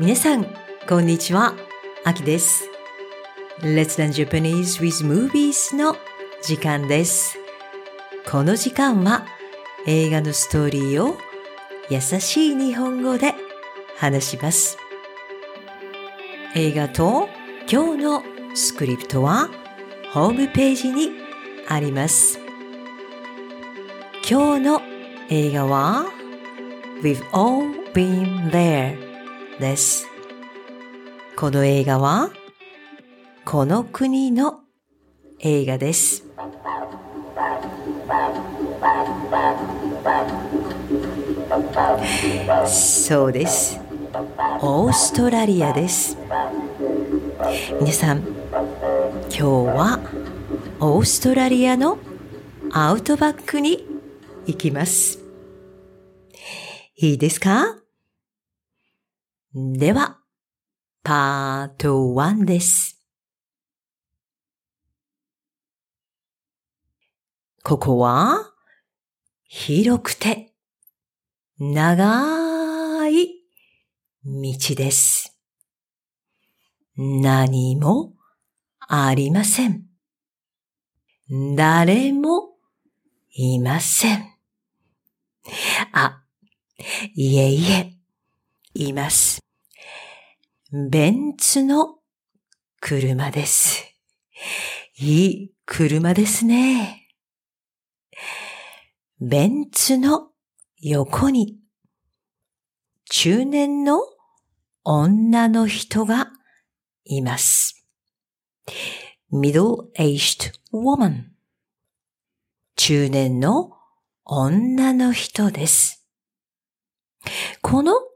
[0.00, 0.46] 皆さん、
[0.88, 1.54] こんにちは。
[2.06, 2.70] あきです。
[3.60, 5.94] Let's Learn Japanese with Movies の
[6.42, 7.36] 時間です。
[8.26, 9.26] この時間は
[9.86, 11.18] 映画のストーリーを
[11.90, 13.34] 優しい日本語で
[13.98, 14.78] 話します。
[16.54, 17.28] 映画と
[17.70, 18.22] 今日の
[18.54, 19.50] スクリプトは
[20.14, 21.10] ホームページに
[21.68, 22.38] あります。
[24.26, 24.82] 今日の
[25.28, 26.06] 映画は
[27.02, 29.09] We've all been there
[29.60, 30.08] です。
[31.36, 32.30] この映画は
[33.44, 34.60] この国の
[35.38, 36.24] 映画です。
[42.66, 43.78] そうです。
[44.62, 46.16] オーストラリアです。
[47.80, 50.00] 皆さん、今日は
[50.80, 51.98] オーストラリアの
[52.72, 53.86] アウトバックに
[54.46, 55.18] 行きます。
[56.96, 57.79] いいですか？
[59.52, 60.20] では、
[61.02, 63.04] パート1です。
[67.64, 68.54] ここは、
[69.48, 70.54] 広くて、
[71.58, 73.42] 長い
[74.24, 75.36] 道です。
[76.96, 78.14] 何も
[78.78, 79.84] ありません。
[81.56, 82.56] 誰も
[83.32, 84.32] いません。
[85.92, 86.22] あ、
[87.16, 87.99] いえいえ、
[88.82, 89.40] います。
[90.72, 91.98] ベンツの
[92.80, 93.84] 車です。
[94.98, 97.08] いい車ですね。
[99.20, 100.30] ベンツの
[100.80, 101.58] 横に
[103.10, 104.00] 中年の
[104.82, 106.30] 女の人が
[107.04, 107.86] います。
[109.30, 111.24] middle-aged woman
[112.76, 113.72] 中年の
[114.24, 116.06] 女の人です。
[117.60, 118.09] この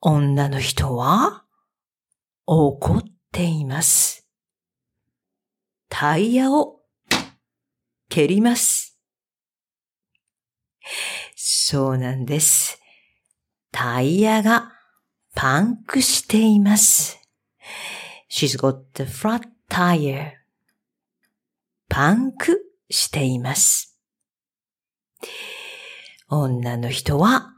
[0.00, 1.44] 女の人は
[2.46, 4.28] 怒っています。
[5.88, 6.80] タイヤを
[8.08, 8.96] 蹴ります。
[11.34, 12.80] そうなんです。
[13.72, 14.72] タイヤが
[15.34, 17.18] パンクしています。
[18.30, 20.32] She's got the flat tire.
[21.88, 23.98] パンクしています。
[26.28, 27.52] 女の人は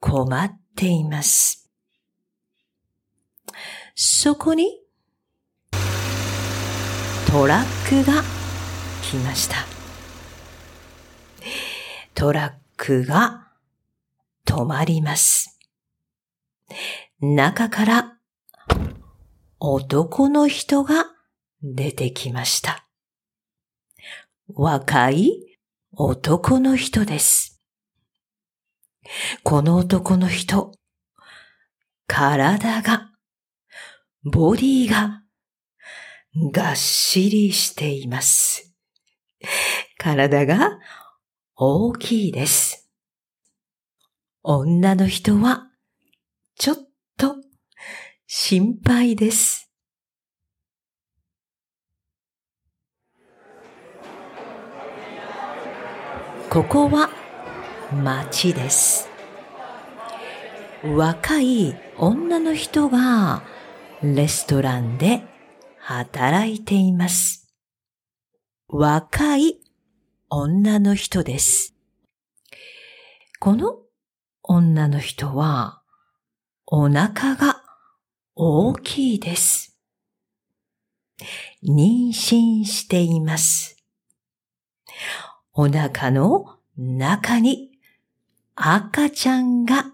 [0.00, 1.59] 困っています。
[3.94, 4.80] そこに
[7.30, 8.22] トラックが
[9.02, 9.56] 来ました。
[12.14, 13.48] トラックが
[14.44, 15.58] 止まります。
[17.20, 18.16] 中から
[19.58, 21.06] 男の人が
[21.62, 22.86] 出てきました。
[24.48, 25.58] 若い
[25.92, 27.60] 男の人です。
[29.42, 30.72] この男の人、
[32.06, 33.09] 体が、
[34.22, 35.22] ボディが、
[36.52, 38.74] がっしりしています。
[39.96, 40.78] 体が
[41.56, 42.90] 大きいです。
[44.42, 45.70] 女の人は、
[46.56, 46.76] ちょっ
[47.16, 47.36] と
[48.26, 49.70] 心配です。
[56.50, 57.08] ここは
[58.02, 59.08] 街です。
[60.84, 63.42] 若い女の人が
[64.02, 65.22] レストランで
[65.78, 67.52] 働いています。
[68.66, 69.60] 若い
[70.30, 71.74] 女の人です。
[73.40, 73.80] この
[74.42, 75.82] 女の人は
[76.64, 77.62] お腹が
[78.34, 79.78] 大きいです。
[81.62, 83.76] 妊娠しています。
[85.52, 87.72] お腹の中に
[88.54, 89.92] 赤ちゃんが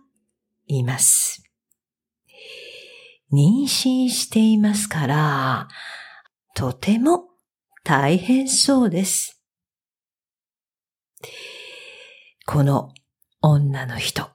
[0.68, 1.45] います。
[3.32, 5.68] 妊娠していますから、
[6.54, 7.24] とても
[7.84, 9.42] 大変そうです。
[12.46, 12.92] この
[13.40, 14.30] 女の人、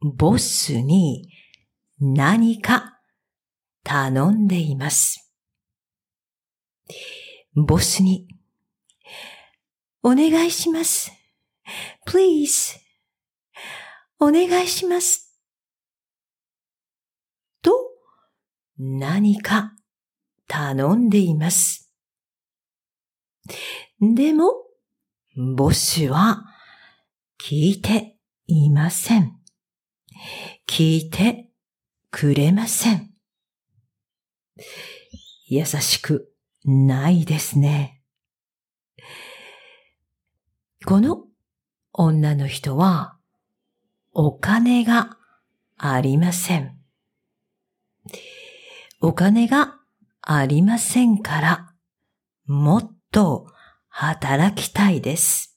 [0.00, 1.28] ボスに
[2.00, 3.00] 何か
[3.84, 5.32] 頼んでいます。
[7.54, 8.28] ボスに、
[10.02, 11.10] お願いします。
[12.06, 12.78] please,
[14.20, 15.34] お願いします。
[17.62, 17.72] と、
[18.78, 19.74] 何か
[20.46, 21.92] 頼んでいます。
[24.00, 24.52] でも、
[25.56, 26.44] ボスは
[27.40, 28.16] 聞いて
[28.46, 29.36] いません。
[30.66, 31.48] 聞いて
[32.10, 33.10] くれません。
[35.46, 36.32] 優しく
[36.64, 38.02] ないですね。
[40.84, 41.24] この
[41.92, 43.18] 女の人は
[44.12, 45.16] お金が
[45.76, 46.77] ありません。
[49.00, 49.76] お金が
[50.22, 51.74] ありませんから、
[52.46, 53.46] もっと
[53.88, 55.56] 働きたいです。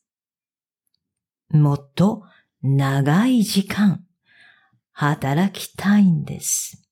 [1.49, 2.23] もっと
[2.61, 4.05] 長い時間
[4.91, 6.87] 働きたいんです。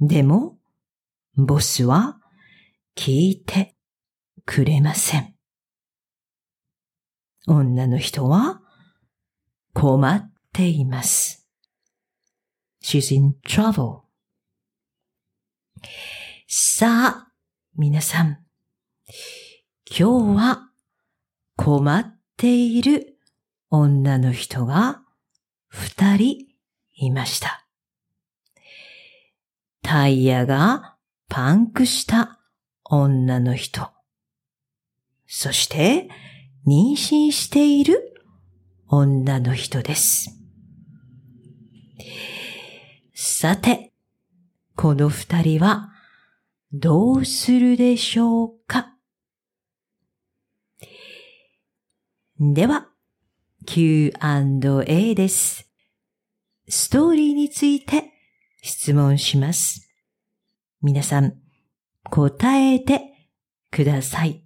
[0.00, 0.58] でも、
[1.34, 2.18] ボスは
[2.94, 3.74] 聞いて
[4.44, 5.34] くれません。
[7.46, 8.60] 女の人は
[9.72, 11.48] 困っています。
[12.82, 14.05] She's in trouble.
[16.46, 17.32] さあ、
[17.76, 18.38] 皆さん。
[19.88, 20.70] 今日は
[21.56, 23.18] 困っている
[23.70, 25.02] 女の人が
[25.68, 26.46] 二人
[26.94, 27.66] いました。
[29.82, 30.96] タイヤが
[31.28, 32.40] パンクした
[32.84, 33.88] 女の人。
[35.26, 36.08] そして
[36.66, 38.14] 妊娠している
[38.88, 40.30] 女の人です。
[43.14, 43.85] さて、
[44.76, 45.90] この二人は
[46.70, 48.94] どうするでしょうか？
[52.38, 52.90] では、
[53.64, 55.70] Q&A です。
[56.68, 58.12] ストーリーについて
[58.62, 59.88] 質問します。
[60.82, 61.38] 皆さん、
[62.10, 63.30] 答えて
[63.70, 64.42] ください。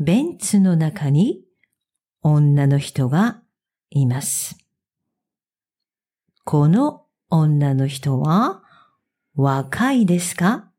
[0.00, 1.44] ベンツの中に
[2.22, 3.40] 女の人が
[3.90, 4.65] います。
[6.48, 8.62] この女の人は
[9.34, 10.70] 若いですか？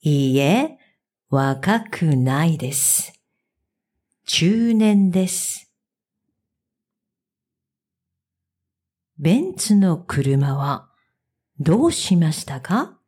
[0.00, 0.78] いいえ、
[1.28, 3.12] 若くないです。
[4.24, 5.70] 中年です。
[9.18, 10.88] ベンツの車は
[11.58, 12.98] どうしましたか？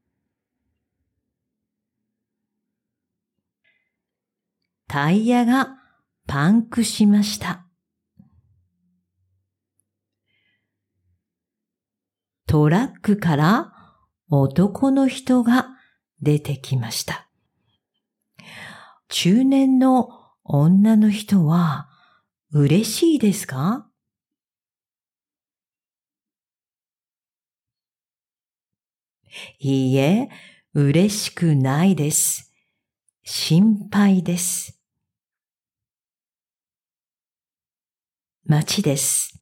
[4.86, 5.78] タイヤが
[6.26, 7.66] パンクしました。
[12.46, 13.72] トラックから
[14.28, 15.68] 男の人が
[16.20, 17.28] 出てきました。
[19.08, 20.08] 中年の
[20.44, 21.88] 女の人は
[22.50, 23.88] 嬉しいですか？
[29.58, 30.28] いいえ、
[30.74, 32.52] 嬉しくないです。
[33.24, 34.81] 心配です。
[38.44, 39.40] 街です。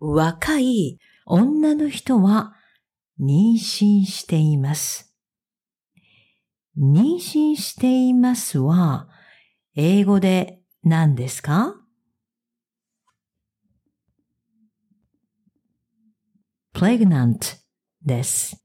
[0.00, 2.54] 若い女の人は
[3.20, 5.14] 妊娠しています。
[6.76, 9.08] 妊娠していますは、
[9.76, 11.76] 英語で何ですか
[16.74, 17.38] ？Pregnant
[18.02, 18.60] です。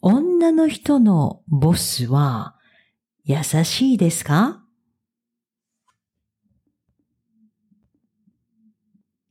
[0.00, 2.56] 女の人のボスは
[3.24, 4.59] 優しいですか？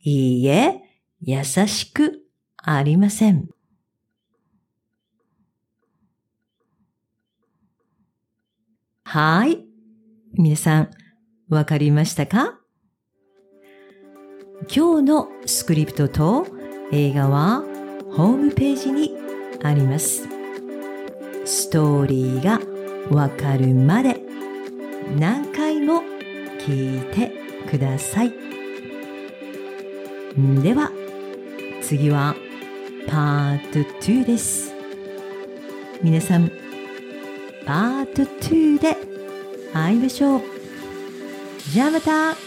[0.10, 0.82] いいえ、
[1.22, 2.24] 優しく
[2.58, 3.48] ありません。
[9.04, 9.66] はい。
[10.34, 10.90] 皆さん、
[11.50, 12.60] わかりましたか？
[14.68, 16.48] 今日のスクリプトと
[16.92, 17.64] 映画は
[18.12, 19.16] ホームページに
[19.62, 20.28] あります。
[21.46, 22.60] ストーリーが
[23.16, 24.20] わかるまで
[25.20, 26.02] 何回も
[26.60, 27.32] 聞いて
[27.70, 28.49] ください。
[30.40, 30.90] では、
[31.82, 32.34] 次は
[33.10, 34.74] パート2です。
[36.02, 36.50] 皆さん、
[37.66, 38.96] パート2で
[39.74, 40.42] 会いましょう。
[41.74, 42.38] じゃあまた